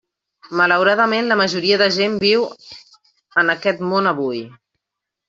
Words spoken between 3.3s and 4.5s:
en aquest món avui.